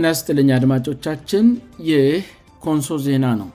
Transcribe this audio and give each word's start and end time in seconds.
እናስጥልኛ 0.00 0.50
አድማጮቻችን 0.56 1.46
ይህ 1.90 2.18
ኮንሶ 2.64 2.88
ዜና 3.06 3.24
ነው 3.40 3.48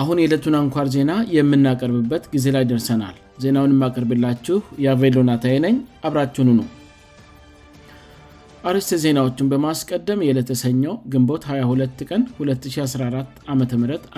አሁን 0.00 0.20
የዕለቱን 0.20 0.54
አንኳር 0.60 0.86
ዜና 0.96 1.12
የምናቀርብበት 1.36 2.24
ጊዜ 2.34 2.46
ላይ 2.56 2.64
ደርሰናል 2.72 3.16
ዜናውን 3.42 3.74
የማቀርብላችሁ 3.74 4.58
የቬሎናታይነኝ 4.84 5.76
አብራችኑ 6.08 6.48
ነው 6.60 6.68
አርስ 8.70 8.88
ዜናዎችን 9.04 9.46
በማስቀደም 9.52 10.20
የለተሰኘው 10.28 10.94
ግንቦት 11.12 11.44
22 11.54 12.04
ቀን 12.10 12.24
214 12.42 13.44
ዓም 13.54 13.62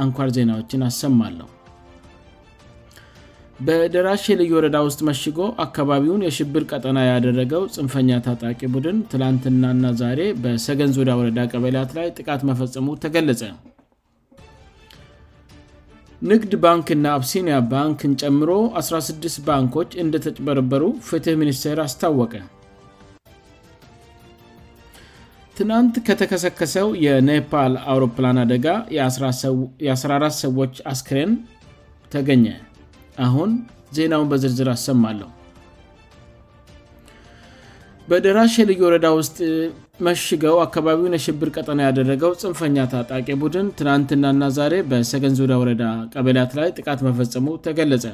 አንኳር 0.05 0.31
ዜናዎችን 0.39 0.85
አሰማለሁ 0.91 1.47
በደራሽ 3.67 4.23
የልዩ 4.31 4.53
ወረዳ 4.59 4.77
ውስጥ 4.87 5.01
መሽጎ 5.09 5.39
አካባቢውን 5.65 6.25
የሽብር 6.27 6.63
ቀጠና 6.73 6.99
ያደረገው 7.11 7.63
ፅንፈኛ 7.75 8.11
ታጣቂ 8.27 8.61
ቡድን 8.75 8.97
ትላንትና 9.13 9.63
ና 9.83 9.93
ዛሬ 10.01 10.21
በሰገን 10.45 10.91
ዙሪያ 10.97 11.15
ወረዳ 11.21 11.39
ቀበያት 11.53 11.91
ላይ 11.99 12.09
ጥቃት 12.19 12.43
መፈጸሙ 12.49 12.87
ተገለጸ 13.05 13.43
ንግድ 16.31 16.53
ባንክና 16.65 17.07
አፕሲኒያ 17.19 17.55
ባንክን 17.73 18.13
ጨምሮ 18.23 18.51
16 18.83 19.39
ባንኮች 19.49 19.91
እንደተጭበረበሩ 20.05 20.85
ፍትህ 21.09 21.39
ሚኒስቴር 21.45 21.81
አስታወቀ 21.87 22.35
ትናንት 25.59 25.97
ከተከሰከሰው 26.07 26.89
የኔፓል 27.07 27.75
አውሮፕላን 27.93 28.39
አደጋ 28.47 28.67
የ14 28.97 30.41
ሰዎች 30.45 30.75
አስክሬን 30.93 31.35
ተገኘ 32.15 32.47
አሁን 33.27 33.51
ዜናውን 33.97 34.29
በዝርዝር 34.33 34.69
አሰማለሁ 34.77 35.29
በደራሽ 38.11 38.55
የልዩ 38.61 38.81
ወረዳ 38.87 39.07
ውስጥ 39.19 39.37
መሽገው 40.07 40.57
አካባቢውን 40.65 41.15
የሽብር 41.17 41.49
ቀጠና 41.57 41.79
ያደረገው 41.89 42.33
ፅንፈኛ 42.43 42.77
ታጣቂ 42.93 43.27
ቡድን 43.43 43.67
ትናንትናና 43.79 44.43
ዛሬ 44.57 44.75
በሰገን 44.91 45.37
ዙሪያ 45.39 45.57
ወረዳ 45.63 45.85
ቀበላት 46.15 46.53
ላይ 46.59 46.69
ጥቃት 46.79 47.01
መፈጸሙ 47.09 47.47
ተገለጸ 47.67 48.05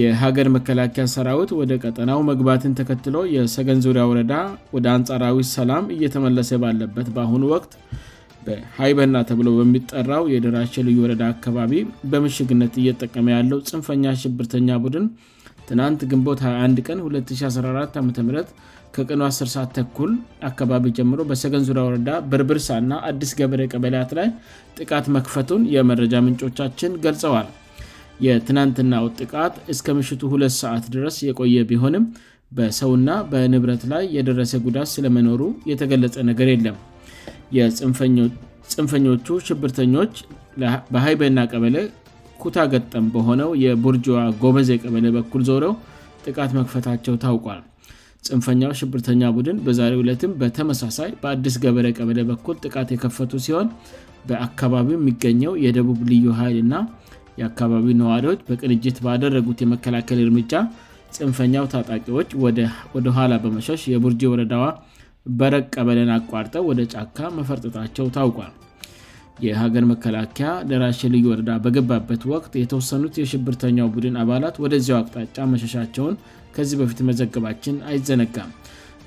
የሀገር 0.00 0.46
መከላከያ 0.56 1.04
ሰራዊት 1.14 1.50
ወደ 1.60 1.72
ቀጠናው 1.84 2.20
መግባትን 2.30 2.76
ተከትሎ 2.80 3.16
የሰገን 3.36 3.80
ዙሪያ 3.86 4.04
ወረዳ 4.10 4.34
ወደ 4.76 4.86
አንጻራዊ 4.96 5.40
ሰላም 5.56 5.86
እየተመለሰ 5.96 6.50
ባለበት 6.62 7.08
በአሁኑ 7.16 7.42
ወቅት 7.54 7.72
በሃይበና 8.46 9.16
ተብሎ 9.28 9.48
በሚጠራው 9.58 10.24
የደራሽልዩ 10.34 10.96
ወረዳ 11.04 11.22
አካባቢ 11.34 11.72
በምሽግነት 12.12 12.74
እየጠቀመ 12.82 13.26
ያለው 13.36 13.58
ፅንፈኛ 13.70 14.04
ሽብርተኛ 14.22 14.68
ቡድን 14.84 15.04
ትናንት 15.68 16.00
ግንቦት 16.12 16.40
21 16.50 16.80
ቀን 16.88 16.98
214 17.10 17.98
ዓም 18.00 18.08
ከቅኑ 18.96 19.20
1ሰዓ 19.28 19.62
ተኩል 19.76 20.10
አካባቢ 20.48 20.86
ጀምሮ 20.98 21.20
በሰገን 21.28 21.62
ዙሪያ 21.68 21.84
ወረዳ 21.88 22.08
ብርብርሳ 22.30 22.68
እና 22.82 22.92
አዲስ 23.10 23.30
ገበሬ 23.38 23.62
ቀበያት 23.74 24.10
ላይ 24.18 24.28
ጥቃት 24.78 25.06
መክፈቱን 25.16 25.62
የመረጃ 25.74 26.14
ምንጮቻችን 26.26 26.98
ገልጸዋል 27.06 27.48
የትናንትናውጥ 28.26 29.14
ጥቃት 29.22 29.54
እስከ 29.74 29.86
ምሽቱ 29.98 30.20
ሁለ 30.34 30.44
ሰዓት 30.60 30.84
ድረስ 30.96 31.16
የቆየ 31.28 31.64
ቢሆንም 31.72 32.04
በሰውና 32.58 33.10
በንብረት 33.32 33.84
ላይ 33.94 34.04
የደረሰ 34.18 34.52
ጉዳት 34.68 34.88
ስለመኖሩ 34.94 35.40
የተገለጸ 35.72 36.16
ነገር 36.30 36.48
የለም 36.54 36.76
የፅንፈኞቹ 37.56 39.32
ሽብርተኞች 39.48 40.12
በሃይበና 40.94 41.38
ቀበለ 41.52 41.76
ኩታ 42.42 42.58
ገጠም 42.72 43.04
በሆነው 43.14 43.50
የቡርጅዋ 43.64 44.18
ጎበዜ 44.42 44.70
ቀበለ 44.84 45.06
በኩል 45.16 45.42
ዞሮው 45.48 45.74
ጥቃት 46.24 46.50
መክፈታቸው 46.58 47.14
ታውቋል 47.24 47.60
ፅንፈኛው 48.28 48.72
ሽብርተኛ 48.80 49.22
ቡድን 49.36 49.56
በዛሬው 49.66 50.00
ዕለትም 50.02 50.32
በተመሳሳይ 50.40 51.10
በአዲስ 51.22 51.54
ገበረ 51.64 51.86
ቀበለ 51.98 52.20
በኩል 52.30 52.56
ጥቃት 52.64 52.90
የከፈቱ 52.94 53.32
ሲሆን 53.46 53.68
በአካባቢው 54.28 54.96
የሚገኘው 54.98 55.52
የደቡብ 55.64 56.00
ልዩ 56.12 56.32
ሀይል 56.40 56.58
ና 56.72 56.80
የአካባቢው 57.40 57.94
ነዋሪዎች 58.02 58.40
በቅንጅት 58.48 58.96
ባደረጉት 59.06 59.60
የመከላከል 59.64 60.18
እርምጃ 60.26 60.52
ፅንፈኛው 61.16 61.64
ታጣቂዎች 61.74 62.28
ወደ 62.96 63.08
ኋላ 63.16 63.32
በመሸሽ 63.44 63.80
የቡርጂ 63.94 64.22
ወረዳዋ 64.32 64.66
በረቅ 65.40 65.64
ቀበለን 65.80 66.08
አቋርጠው 66.16 66.64
ወደ 66.70 66.80
ጫካ 66.94 67.16
መፈርጠጣቸው 67.38 68.06
ታውቋል 68.16 68.52
የሀገር 69.46 69.84
መከላከያ 69.92 70.48
ደራሽ 70.70 70.98
ልዩ 71.14 71.24
ወረዳ 71.32 71.50
በገባበት 71.64 72.22
ወቅት 72.32 72.52
የተወሰኑት 72.60 73.14
የሽብርተኛው 73.20 73.88
ቡድን 73.94 74.16
አባላት 74.22 74.56
ወደዚያው 74.64 74.98
አቅጣጫ 75.00 75.36
መሸሻቸውን 75.52 76.16
ከዚህ 76.56 76.76
በፊት 76.80 76.98
መዘገባችን 77.08 77.76
አይዘነጋም 77.90 78.50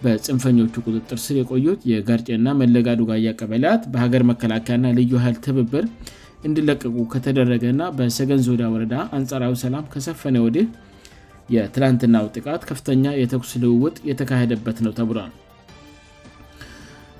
በፅንፈኞቹ 0.03 0.73
ቁጥጥር 0.87 1.19
ስር 1.25 1.35
የቆዩት 1.39 1.81
የጋርጭና 1.91 2.47
መለጋዱጋያ 2.61 3.29
ቀበላያት 3.39 3.83
በሀገር 3.93 4.23
መከላከያና 4.31 4.87
ልዩ 4.97 5.11
ያህል 5.19 5.37
ትብብር 5.45 5.85
እንድለቀቁ 6.47 6.95
ከተደረገ 7.13 7.63
እና 7.75 7.83
በሰገንዙዳ 7.99 8.63
ወረዳ 8.73 8.95
አንጻራዊ 9.17 9.53
ሰላም 9.65 9.87
ከሰፈነ 9.93 10.37
ወዲህ 10.47 10.67
የትላንትናው 11.55 12.27
ጥቃት 12.35 12.61
ከፍተኛ 12.71 13.05
የተኩስ 13.21 13.53
ልውውጥ 13.63 13.95
የተካሄደበት 14.11 14.77
ነው 14.87 14.93
ተብሏል 14.99 15.33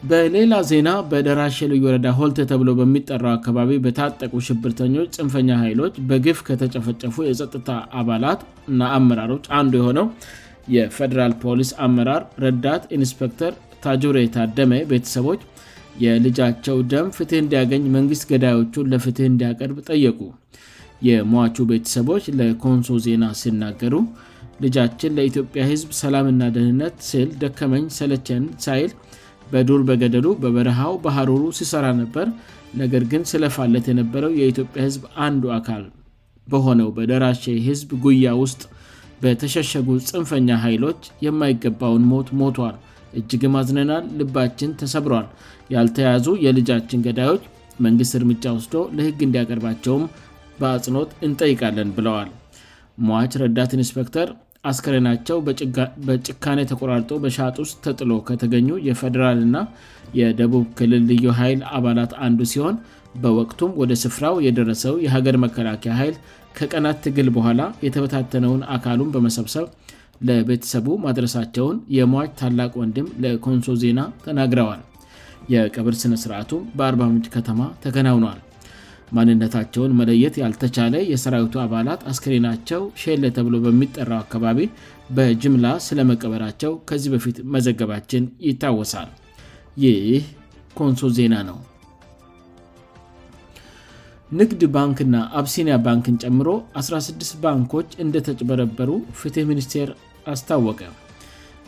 በሌላ 0.09 0.53
ዜና 0.69 0.89
በደራሽ 1.11 1.55
ልዩ 1.69 1.79
ወረዳ 1.87 2.07
ሆልተ 2.17 2.37
ተብሎ 2.49 2.69
በሚጠራው 2.79 3.31
አካባቢ 3.37 3.69
በታጠቁ 3.85 4.31
ሽብርተኞች 4.47 5.09
ፅንፈኛ 5.19 5.49
ሀይሎች 5.61 5.93
በግፍ 6.09 6.39
ከተጨፈጨፉ 6.47 7.15
የጸጥታ 7.27 7.69
አባላት 7.99 8.41
እና 8.71 8.81
አመራሮች 8.97 9.45
አንዱ 9.59 9.73
የሆነው 9.79 10.05
የፌደራል 10.75 11.33
ፖሊስ 11.43 11.71
አመራር 11.85 12.21
ረዳት 12.43 12.83
ኢንስፔክተር 12.97 13.53
ታጁሬ 13.85 14.19
ታደመ 14.35 14.73
ቤተሰቦች 14.91 15.41
የልጃቸው 16.03 16.77
ደንብ 16.93 17.11
ፍትህ 17.17 17.41
እንዲያገኝ 17.45 17.83
መንግስት 17.97 18.25
ገዳዮቹን 18.33 18.89
ለፍትህ 18.93 19.27
እንዲያቀርብ 19.31 19.79
ጠየቁ 19.89 20.19
የሙቹ 21.09 21.55
ቤተሰቦች 21.73 22.23
ለኮንሶ 22.41 22.95
ዜና 23.07 23.23
ሲናገሩ 23.41 23.95
ልጃችን 24.65 25.15
ለኢትዮጵያ 25.17 25.63
ህዝብ 25.73 25.89
ሰላምና 26.03 26.43
ደህንነት 26.57 26.95
ስል 27.11 27.29
ደከመኝ 27.41 27.85
ሰለቸን 27.99 28.43
ሳይል 28.65 28.91
በዱር 29.51 29.81
በገደሉ 29.89 30.27
በበረሃው 30.43 30.93
በሐሩሩ 31.03 31.43
ሲሰራ 31.59 31.85
ነበር 32.01 32.27
ነገር 32.81 33.03
ግን 33.11 33.23
ስለፋለት 33.31 33.85
የነበረው 33.91 34.31
የኢትዮጵያ 34.39 34.81
ህዝብ 34.87 35.03
አንዱ 35.25 35.43
አካል 35.57 35.83
በሆነው 36.53 36.89
በደራሼ 36.97 37.43
ህዝብ 37.67 37.89
ጉያ 38.05 38.29
ውስጥ 38.43 38.61
በተሸሸጉ 39.23 39.87
ፅንፈኛ 40.11 40.47
ኃይሎች 40.65 41.03
የማይገባውን 41.25 42.03
ሞት 42.11 42.29
ሞቷል 42.41 42.75
እጅግም 43.19 43.53
አዝነናል 43.61 44.05
ልባችን 44.19 44.71
ተሰብሯል 44.81 45.27
ያልተያዙ 45.75 46.25
የልጃችን 46.45 47.03
ገዳዮች 47.05 47.43
መንግሥት 47.85 48.15
እርምጃ 48.19 48.43
ውስዶ 48.57 48.75
ለህግ 48.97 49.21
እንዲያቀርባቸውም 49.27 50.03
በአጽኖት 50.59 51.11
እንጠይቃለን 51.27 51.89
ብለዋል 51.97 52.29
ሞዋች 53.07 53.33
ረዳት 53.43 53.71
ኢንስፐክተር 53.77 54.27
አስከረናቸው 54.69 55.37
በጭካኔ 56.09 56.59
ተቆራርጦ 56.71 57.09
በሻጥ 57.23 57.55
ውስጥ 57.63 57.75
ተጥሎ 57.85 58.11
ከተገኙ 58.29 58.69
የፈደራል 58.89 59.39
ና 59.55 59.61
የደቡብ 60.19 60.65
ክልል 60.79 61.03
ልዩ 61.11 61.25
ኃይል 61.39 61.59
አባላት 61.77 62.11
አንዱ 62.27 62.39
ሲሆን 62.53 62.75
በወቅቱም 63.23 63.71
ወደ 63.81 63.91
ስፍራው 64.03 64.35
የደረሰው 64.47 64.95
የሀገር 65.05 65.35
መከላከያ 65.45 65.93
ኃይል 66.01 66.15
ከቀናት 66.57 66.97
ትግል 67.05 67.29
በኋላ 67.37 67.61
የተበታተነውን 67.85 68.63
አካሉን 68.75 69.13
በመሰብሰብ 69.15 69.65
ለቤተሰቡ 70.27 70.85
ማድረሳቸውን 71.05 71.77
የመች 71.97 72.31
ታላቅ 72.41 72.71
ወንድም 72.81 73.09
ለኮንሶ 73.25 73.73
ዜና 73.83 73.99
ተናግረዋል 74.25 74.83
የቅብር 75.55 75.95
ሥነስርዓቱም 76.03 76.63
በ40ምጭ 76.79 77.25
ከተማ 77.37 77.59
ተከናውኗል 77.83 78.39
ማንነታቸውን 79.15 79.91
መለየት 79.99 80.35
ያልተቻለ 80.41 80.95
የሰራዊቱ 81.11 81.55
አባላት 81.65 82.01
አስክሪናቸው 82.11 82.81
ሸለ 83.01 83.23
ተብሎ 83.37 83.55
በሚጠራው 83.65 84.19
አካባቢ 84.25 84.59
በጅምላ 85.17 85.67
ስለመቀበራቸው 85.87 86.71
ከዚህ 86.89 87.11
በፊት 87.15 87.37
መዘገባችን 87.55 88.23
ይታወሳል 88.49 89.09
ይህ 89.83 90.11
ኮንሶ 90.79 91.07
ዜና 91.19 91.35
ነው 91.49 91.59
ንግድ 94.39 94.61
ባንክና 94.75 95.15
አብሲኒያ 95.39 95.75
ባንክን 95.87 96.15
ጨምሮ 96.25 96.49
16 96.81 97.25
ባንኮች 97.43 97.89
እንደተጭበረበሩ 98.03 98.91
ፍትህ 99.19 99.45
ሚኒስቴር 99.51 99.89
አስታወቀ 100.33 100.79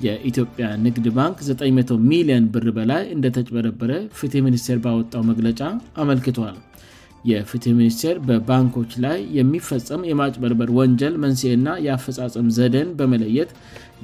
የኢትዮጵያ 0.05 0.65
ንግድ 0.85 1.05
ባንክ 1.17 1.37
900 1.51 1.95
ሚሊ0ን 2.09 2.45
ብር 2.53 2.65
በላይ 2.77 3.03
እንደተጭበረበረ 3.15 3.91
ፍትህ 4.17 4.43
ሚኒስቴር 4.47 4.79
ባወጣው 4.85 5.23
መግለጫ 5.29 5.61
አመልክቷል 6.01 6.57
የፍትህ 7.29 7.73
ሚኒስቴር 7.77 8.17
በባንኮች 8.27 8.91
ላይ 9.05 9.17
የሚፈጸም 9.37 10.01
የማጭበርበር 10.09 10.69
ወንጀል 10.79 11.15
መንስኤ 11.23 11.53
ና 11.65 11.69
የአፈፃፀም 11.85 12.47
ዘደን 12.57 12.89
በመለየት 12.99 13.49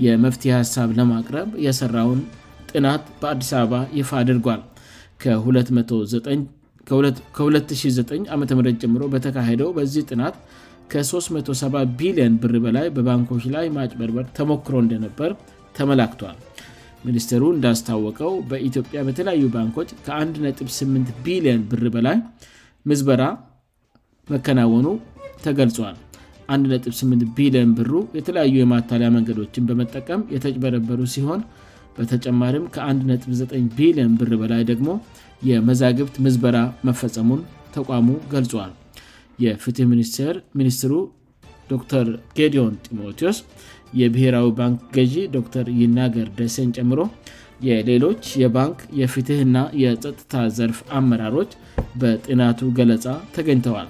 የመፍትሄ 0.05 0.51
ሀሳብ 0.59 0.89
ለማቅረብ 0.99 1.49
የሠራውን 1.65 2.21
ጥናት 2.69 3.03
በአዲስ 3.21 3.51
አበባ 3.59 3.75
ይፋ 3.99 4.09
አድርጓል 4.21 4.61
ከ29 5.23 5.93
ዓ 8.35 8.37
ም 8.59 8.63
ጀምሮ 8.83 9.03
በተካሄደው 9.13 9.69
በዚህ 9.77 10.03
ጥናት 10.11 10.35
ከ37 10.93 11.77
ቢልየን 11.99 12.33
ብር 12.43 12.55
በላይ 12.65 12.87
በባንኮች 12.95 13.43
ላይ 13.55 13.67
ማጭበርበር 13.77 14.25
ተሞክሮ 14.39 14.73
እንደነበር 14.85 15.31
ተመላክቷል 15.77 16.35
ሚኒስቴሩ 17.07 17.43
እንዳስታወቀው 17.55 18.33
በኢትዮጵያ 18.49 18.99
በተለያዩ 19.07 19.43
ባንኮች 19.55 19.89
ከ18 20.05 21.09
ቢሊየን 21.25 21.61
ብር 21.71 21.81
በላይ 21.95 22.17
ምዝበራ 22.89 23.23
መከናወኑ 24.31 24.87
ተገልጿል 25.43 25.93
18 26.53 27.21
ቢልየን 27.35 27.69
ብሩ 27.77 27.91
የተለያዩ 28.17 28.53
የማታሊያ 28.61 29.07
መንገዶችን 29.17 29.67
በመጠቀም 29.69 30.25
የተጭበረበሩ 30.35 30.99
ሲሆን 31.13 31.41
በተጨማሪም 31.97 32.65
ከ19 32.75 33.71
ቢልየን 33.77 34.11
ብር 34.21 34.31
በላይ 34.41 34.61
ደግሞ 34.71 34.89
የመዛግብት 35.49 36.17
ምዝበራ 36.25 36.57
መፈፀሙን 36.89 37.41
ተቋሙ 37.75 38.07
ገልጿል 38.33 38.73
የፍትህ 39.43 39.87
ሚኒስቴር 39.93 40.35
ሚኒስትሩ 40.61 40.93
ዶር 41.91 42.09
ጌድዮን 42.39 42.75
ጢሞቴዎስ 42.87 43.39
የብሔራዊ 44.01 44.49
ባንክ 44.59 44.81
ገዢ 44.97 45.15
ዶር 45.35 45.67
ይናገር 45.81 46.27
ደሴን 46.41 46.69
ጨምሮ 46.77 46.99
የሌሎች 47.67 48.23
የባንክ 48.43 48.77
የፍትህና 49.01 49.57
የጸጥታ 49.81 50.33
ዘርፍ 50.57 50.79
አመራሮች 50.97 51.51
በጥናቱ 52.01 52.59
ገለፃ 52.77 53.05
ተገኝተዋል 53.35 53.89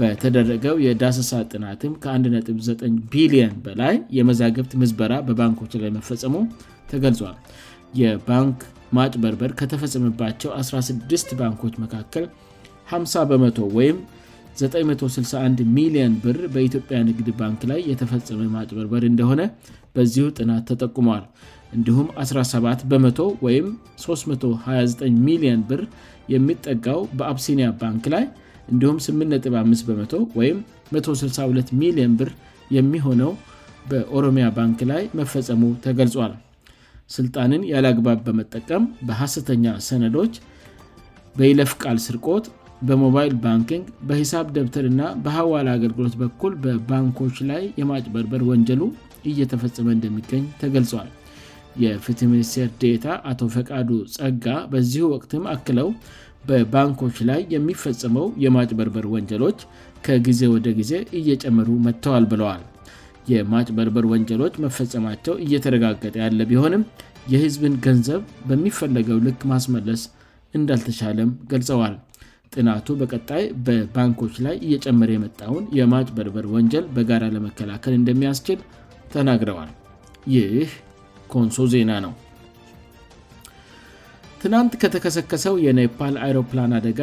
በተደረገው 0.00 0.74
የዳስሳ 0.84 1.30
ጥናትም 1.52 1.92
ከ19 2.02 2.94
ቢሊዮን 3.14 3.54
በላይ 3.64 3.94
የመዛገብት 4.18 4.72
ምዝበራ 4.82 5.14
በባንኮች 5.28 5.72
ላይ 5.82 5.90
መፈፀሙ 5.96 6.34
ተገልጿል 6.92 7.36
የባንክ 8.00 8.58
ማጭበርበር 8.98 9.50
ከተፈጸመባቸው 9.60 10.50
16 10.62 11.34
ባንኮች 11.40 11.74
መካከል 11.84 12.24
50 12.98 13.28
በመ0ወይ 13.30 13.90
961 14.60 15.60
ሚሊዮን 15.76 16.14
ብር 16.22 16.38
በኢትዮጵያ 16.54 16.98
ንግድ 17.10 17.28
ባንክ 17.40 17.60
ላይ 17.70 17.80
የተፈጸመ 17.90 18.40
ማጭበርበር 18.56 19.02
እንደሆነ 19.10 19.42
በዚሁ 19.96 20.26
ጥናት 20.38 20.64
ተጠቁመዋል 20.70 21.24
እንዲሁም 21.76 22.06
17 22.18 22.82
በመ329 22.90 25.02
ሚሊን 25.26 25.60
ብር 25.70 25.82
የሚጠጋው 26.34 27.00
በአፕሲኒያ 27.18 27.66
ባንክ 27.80 28.04
ላይ 28.14 28.24
እንዲሁም 28.72 28.98
85በ162 29.06 31.72
ሚን 31.80 32.12
ብር 32.20 32.30
የሚሆነው 32.76 33.32
በኦሮሚያ 33.90 34.46
ባንክ 34.58 34.78
ላይ 34.92 35.02
መፈፀሙ 35.18 35.62
ተገልጿል 35.84 36.32
ስልጣንን 37.16 37.62
ያለግባብ 37.72 38.18
በመጠቀም 38.26 38.82
በሐሰተኛ 39.06 39.64
ሰነዶች 39.88 40.32
በኢለፍ 41.38 41.70
ቃል 41.82 41.98
ስርቆት 42.06 42.44
በሞባይል 42.88 43.34
ባንኪንግ 43.44 43.84
በሂሳብ 44.08 44.46
ደብተር 44.56 44.86
ና 44.98 45.00
በሐዋላ 45.24 45.66
አገልግሎት 45.78 46.14
በኩል 46.22 46.52
በባንኮች 46.66 47.36
ላይ 47.52 47.62
የማጭበርበር 47.80 48.42
ወንጀሉ 48.52 48.82
እየተፈጸመ 49.32 49.86
እንደሚገኝ 49.96 50.42
ተገልጿል 50.62 51.08
የፍትህ 51.84 52.28
ሚኒስቴር 52.32 52.68
ዴታ 52.82 53.06
አቶ 53.30 53.40
ፈቃዱ 53.54 53.90
ጸጋ 54.16 54.46
በዚሁ 54.72 55.04
ወቅትም 55.12 55.44
አክለው 55.54 55.88
በባንኮች 56.48 57.16
ላይ 57.30 57.40
የሚፈጸመው 57.54 58.26
የማጭበርበር 58.44 59.06
ወንጀሎች 59.14 59.58
ከጊዜ 60.06 60.40
ወደ 60.54 60.68
ጊዜ 60.78 60.92
እየጨምሩ 61.20 61.68
መጥተዋል 61.86 62.24
ብለዋል 62.32 62.62
የማጭበርበር 63.32 64.04
ወንጀሎች 64.12 64.54
መፈጸማቸው 64.64 65.34
እየተረጋገጠ 65.44 66.14
ያለ 66.24 66.42
ቢሆንም 66.50 66.84
የህዝብን 67.32 67.74
ገንዘብ 67.86 68.22
በሚፈለገው 68.50 69.18
ልክ 69.26 69.40
ማስመለስ 69.52 70.02
እንዳልተቻለም 70.58 71.30
ገልጸዋል 71.52 71.96
ጥናቱ 72.54 72.86
በቀጣይ 73.00 73.42
በባንኮች 73.66 74.36
ላይ 74.46 74.54
እየጨምረ 74.66 75.10
የመጣውን 75.16 75.64
የማጭበርበር 75.78 76.46
ወንጀል 76.56 76.86
በጋራ 76.98 77.22
ለመከላከል 77.36 77.94
እንደሚያስችል 78.00 78.60
ተናግረዋል 79.16 79.70
ይህ 80.36 80.70
ሶ 81.56 81.66
ዜና 81.74 81.92
ነው 82.04 82.12
ትናንት 84.42 84.72
ከተከሰከሰው 84.82 85.54
የኔፓል 85.64 86.14
አሮፕላን 86.26 86.72
አደጋ 86.78 87.00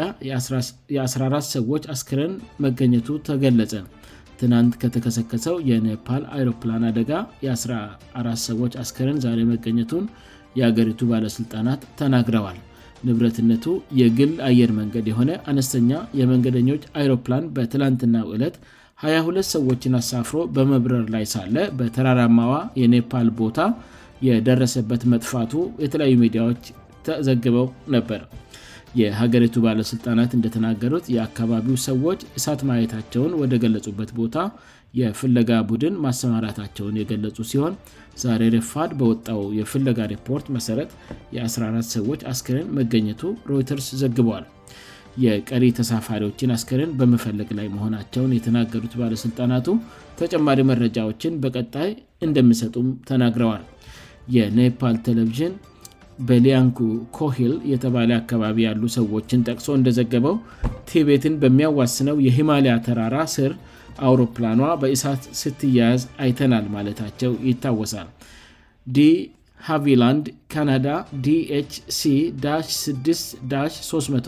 የ14 0.96 1.54
ሰዎች 1.56 1.84
አስክረን 1.94 2.34
መገኘቱ 2.66 3.08
ተገለጸ 3.28 3.74
ትናንት 4.40 4.74
ከተከሰከሰው 4.82 5.56
የኔፓል 5.70 6.24
አሮፕላን 6.38 6.84
አደጋ 6.92 7.12
የ14 7.46 8.42
ሰዎች 8.50 8.74
አስክረን 8.84 9.20
ዛሬ 9.26 9.40
መገኘቱን 9.54 10.06
የአገሪቱ 10.60 11.00
ባለሥልጣናት 11.12 11.82
ተናግረዋል 12.00 12.58
ንብረትነቱ 13.08 13.66
የግል 14.02 14.32
አየር 14.50 14.72
መንገድ 14.80 15.06
የሆነ 15.12 15.32
አነስተኛ 15.52 15.92
የመንገደኞች 16.20 16.84
አሮፕላን 17.02 17.44
በትላንትናው 17.58 18.28
ዕለት 18.36 18.56
22 19.04 19.52
ሰዎችን 19.56 19.98
አሳፍሮ 20.02 20.38
በመብረር 20.58 21.06
ላይ 21.16 21.26
ሳለ 21.34 21.56
በተራራማዋ 21.80 22.54
የኔፓል 22.84 23.28
ቦታ 23.42 23.60
የደረሰበት 24.26 25.02
መጥፋቱ 25.14 25.52
የተለያዩ 25.84 26.16
ሚዲያዎች 26.26 26.64
ተዘግበው 27.08 27.68
ነበር 27.96 28.22
የሀገሪቱ 29.02 29.56
ባለስልጣናት 29.66 30.32
እንደተናገሩት 30.38 31.06
የአካባቢው 31.16 31.78
ሰዎች 31.90 32.20
እሳት 32.40 32.62
ማየታቸውን 32.70 33.34
ወደ 33.42 33.54
ገለጹበት 33.64 34.12
ቦታ 34.20 34.36
የፍለጋ 35.00 35.52
ቡድን 35.70 35.96
ማሰማራታቸውን 36.06 36.98
የገለጹ 37.02 37.38
ሲሆን 37.52 37.74
ዛሬ 38.24 38.42
ረፋድ 38.56 38.92
በወጣው 39.00 39.42
የፍለጋ 39.60 40.00
ሪፖርት 40.14 40.46
መሰረት 40.56 40.92
የ14 41.38 41.96
ሰዎች 41.98 42.22
አስክረን 42.34 42.72
መገኘቱ 42.80 43.22
ሮይተርስ 43.52 43.90
ዘግበዋል 44.02 44.46
የቀሪ 45.26 45.64
ተሳፋሪዎችን 45.80 46.54
አስክርን 46.56 46.92
በመፈለግ 47.02 47.50
ላይ 47.60 47.68
መሆናቸውን 47.76 48.36
የተናገሩት 48.40 48.94
ባለስልጣናቱ 49.02 49.68
ተጨማሪ 50.22 50.60
መረጃዎችን 50.72 51.40
በቀጣይ 51.46 51.90
እንደሚሰጡም 52.28 52.88
ተናግረዋል 53.12 53.64
የኔፓል 54.36 54.96
ቴሌቭዥን 55.08 55.54
በሊያንኩ 56.28 56.78
ኮሂል 57.18 57.56
የተባለ 57.72 58.10
አካባቢ 58.22 58.56
ያሉ 58.70 58.82
ሰዎችን 58.98 59.44
ጠቅሶ 59.50 59.68
እንደዘገበው 59.80 60.36
ቲቤትን 60.92 61.34
በሚያዋስነው 61.42 62.16
የሂማሊያ 62.28 62.74
ተራራ 62.86 63.18
ስር 63.36 63.52
አውሮፕላኗ 64.08 64.60
በእሳት 64.82 65.22
ስትያያዝ 65.42 66.02
አይተናል 66.24 66.66
ማለታቸው 66.76 67.32
ይታወሳል 67.50 68.08
ዲ 68.96 68.98
ሃቪላንድ 69.70 70.26
ካናዳ 70.54 70.88
dhc6300 71.26 74.26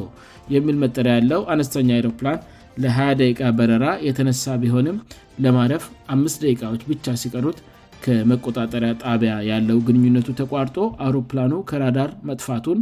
የሚል 0.55 0.77
መጠሪያ 0.83 1.13
ያለው 1.19 1.41
አነስተኛ 1.53 1.89
አሮፕላን 1.99 2.39
ለ20 2.83 3.05
ደቂቃ 3.21 3.41
በረራ 3.57 3.85
የተነሳ 4.07 4.43
ቢሆንም 4.63 4.97
ለማረፍ 5.43 5.83
5 6.15 6.41
ደቂቃዎች 6.45 6.81
ብቻ 6.91 7.05
ሲቀሩት 7.23 7.57
ከመቆጣጠሪያ 8.05 8.89
ጣቢያ 9.05 9.31
ያለው 9.51 9.77
ግንኙነቱ 9.87 10.27
ተቋርጦ 10.41 10.77
አውሮፕላኑ 11.05 11.53
ከራዳር 11.69 12.11
መጥፋቱን 12.29 12.79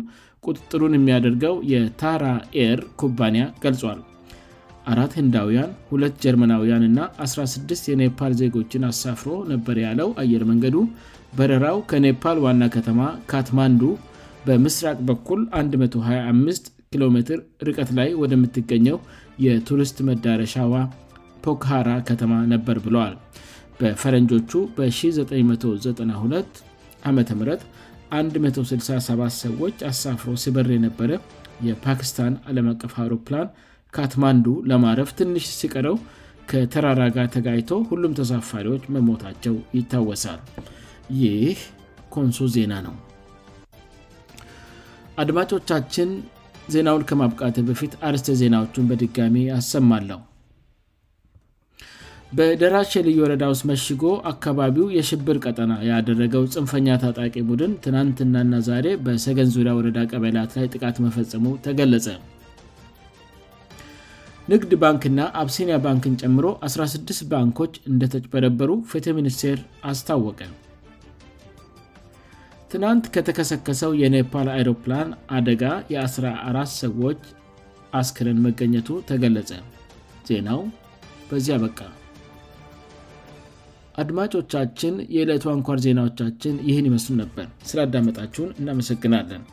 ቁጥጥሩን 0.48 0.96
የሚያደርገው 0.98 1.56
የታራኤር 1.72 2.80
ኩባንያ 3.02 3.44
ገልጿል 3.64 4.00
አራት 4.92 5.14
ሂንዳውያን 5.20 5.72
ሁለት 5.92 6.14
ጀርመናውያን 6.24 6.84
ና 6.98 7.08
16 7.24 7.90
የኔፓል 7.92 8.34
ዜጎችን 8.42 8.86
አሳፍሮ 8.90 9.32
ነበር 9.54 9.78
ያለው 9.86 10.10
አየር 10.24 10.44
መንገዱ 10.52 10.76
በረራው 11.38 11.78
ከኔፓል 11.90 12.38
ዋና 12.46 12.64
ከተማ 12.76 13.02
ካትማንዱ 13.32 13.82
በምስራቅ 14.48 14.98
በኩል 15.10 15.42
125 15.58 16.72
ኪሜ 16.94 17.18
ርቀት 17.68 17.90
ላይ 18.00 18.10
ወደምትገኘው 18.22 18.98
የቱሪስት 19.46 19.98
መዳረሻዋ 20.12 20.74
ፖካሃራ 21.48 21.90
ከተማ 22.10 22.34
ነበር 22.54 22.78
ብለዋል 22.86 23.16
በፈረንጆቹ 23.80 24.52
በ1992ዓም 24.78 27.18
167 27.24 29.42
ሰዎች 29.44 29.76
አሳፍሮ 29.90 30.30
ሲበር 30.44 30.68
የነበረ 30.76 31.10
የፓኪስታን 31.68 32.34
ዓለም 32.50 32.68
አቀፍ 32.74 32.94
አውሮፕላን 33.04 33.48
ካትማንዱ 33.96 34.46
ለማረፍ 34.70 35.10
ትንሽ 35.20 35.46
ሲቀረው 35.60 35.98
ከተራራጋ 36.52 37.18
ተጋይቶ 37.36 37.70
ሁሉም 37.90 38.14
ተሳፋሪዎች 38.20 38.84
መሞታቸው 38.96 39.56
ይታወሳል 39.78 40.42
ይህ 41.24 41.58
ኮንሶ 42.16 42.40
ዜና 42.56 42.74
ነው 42.88 42.96
አድማጮቻችን 45.24 46.10
ዜናውን 46.74 47.04
ከማብቃት 47.12 47.58
በፊት 47.70 47.94
አርስተ 48.08 48.30
ዜናዎቹን 48.42 48.88
በድጋሚ 48.90 49.36
ያሰማለሁ 49.54 50.20
በደራሽ 52.38 52.94
ልዩ 53.08 53.18
ወረዳ 53.24 53.44
ውስጥ 53.52 53.64
መሽጎ 53.70 54.04
አካባቢው 54.32 54.88
የሽብር 54.96 55.38
ቀጠና 55.46 55.74
ያደረገው 55.90 56.44
ፅንፈኛ 56.56 56.88
ታጣቂ 57.04 57.34
ቡድን 57.50 57.74
ትናንትናና 57.86 58.54
ዛሬ 58.70 58.88
በሰገን 59.06 59.50
ዙሪያ 59.56 59.74
ወረዳ 59.78 60.00
ቀበላት 60.12 60.52
ላይ 60.58 60.66
ጥቃት 60.74 60.98
መፈጸሙ 61.06 61.46
ተገለጸ 61.66 62.08
ንግድ 64.52 64.72
ባንክና 64.82 65.22
አብሲኒያ 65.42 65.78
ባንክን 65.86 66.14
ጨምሮ 66.22 66.46
16 66.70 67.24
ባንኮች 67.32 67.74
እንደተጭበረበሩ 67.92 68.70
ፌት 68.92 69.08
ሚኒስቴር 69.20 69.60
አስታወቀ 69.92 70.40
ትናንት 72.74 73.06
ከተከሰከሰው 73.16 73.92
የኔፓል 74.04 74.50
አሮፕላን 74.56 75.10
አደጋ 75.40 75.64
የ14 75.96 76.74
ሰዎች 76.84 77.22
አስክረን 78.02 78.42
መገኘቱ 78.48 78.90
ተገለጸ 79.12 79.52
ዜናው 80.32 80.62
በዚህ 81.30 81.54
አበቃ 81.58 81.80
አድማጮቻችን 84.02 84.96
የዕለቱ 85.16 85.46
አንኳር 85.54 85.78
ዜናዎቻችን 85.86 86.56
ይህን 86.70 86.88
ይመስሉ 86.90 87.16
ነበር 87.24 87.48
ስላዳመጣችሁን 87.70 88.54
እናመሰግናለን 88.62 89.44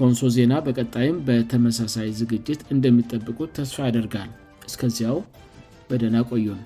ኮንሶ 0.00 0.22
ዜና 0.36 0.54
በቀጣይም 0.68 1.18
በተመሳሳይ 1.28 2.08
ዝግጅት 2.20 2.62
እንደሚጠብቁት 2.76 3.52
ተስፋ 3.58 3.78
ያደርጋል 3.90 4.32
እስከዚያው 4.70 5.18
በደና 5.92 6.16
ቆዩን 6.30 6.62